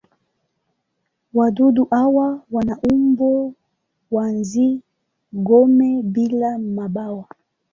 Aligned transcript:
Wadudu 1.33 1.85
hawa 1.91 2.27
wana 2.51 2.77
umbo 2.93 3.53
wa 4.11 4.25
nzi-gome 4.27 5.89
bila 6.03 6.49
mabawa. 6.75 7.25